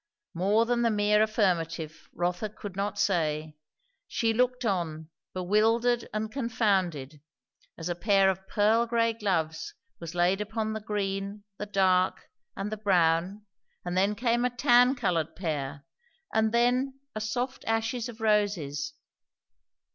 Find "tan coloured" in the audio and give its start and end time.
14.49-15.35